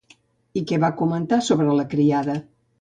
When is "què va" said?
0.71-0.91